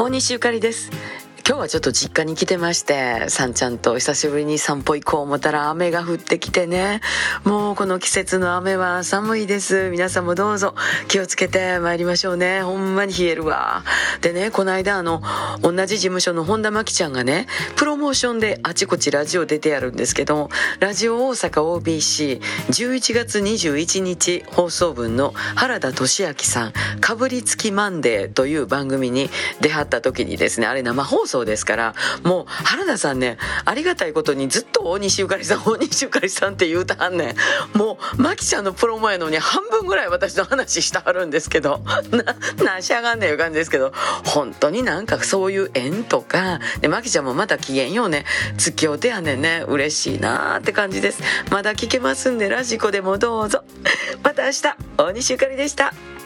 [0.00, 0.90] 大西ゆかりです。
[1.50, 7.00] 今日はちょっと実家に来てまして、さんちゃんと久しぶりに散歩行こう思ったら雨が降ってきてね。
[7.42, 9.90] もうこの季節の雨は寒いです。
[9.90, 10.76] 皆さんもどうぞ
[11.08, 12.62] 気をつけて参りましょうね。
[12.62, 13.82] ほんまに冷えるわ。
[14.20, 15.22] でね、この間あの、
[15.60, 29.30] 同じ事務所の本田真紀ちゃんがね、プロモーションであちこちラジオ出てやるんですけど、ラジオ大阪 OBC、11月21日放送分の原田俊明さん、かぶりつきマンデーという番組に
[29.60, 37.34] 出はった時にですね、あれ生放送ですから、もう原田さんね、ありがたいことにずっと大西ゆかりさん、大西ゆかりさんって言うたはんね
[37.74, 37.78] ん。
[37.78, 43.92] もう、マキちゃんのプロモやのに半分ぐらい私の話してはるんですけど、 な、なしやがんねんいう感じですけど、
[44.24, 48.24] 本当になんかそういう縁とか、で、マキちゃんもまた機嫌ようね、
[48.56, 51.22] 付き合うてやねんね、嬉しいなーって感じです。
[51.50, 53.64] まだ聞けますんで、ラジコでもどうぞ。
[54.22, 54.62] また明日、
[54.96, 56.19] 大西ゆかりでした。